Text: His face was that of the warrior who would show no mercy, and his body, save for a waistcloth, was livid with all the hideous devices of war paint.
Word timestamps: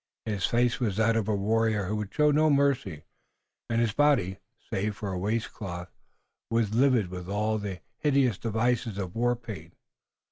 His 0.25 0.47
face 0.47 0.79
was 0.79 0.97
that 0.97 1.15
of 1.15 1.25
the 1.25 1.35
warrior 1.35 1.83
who 1.85 1.95
would 1.97 2.11
show 2.11 2.31
no 2.31 2.49
mercy, 2.49 3.03
and 3.69 3.79
his 3.79 3.93
body, 3.93 4.39
save 4.67 4.95
for 4.95 5.11
a 5.13 5.19
waistcloth, 5.19 5.91
was 6.49 6.73
livid 6.73 7.09
with 7.09 7.29
all 7.29 7.59
the 7.59 7.81
hideous 7.99 8.39
devices 8.39 8.97
of 8.97 9.13
war 9.15 9.35
paint. 9.35 9.75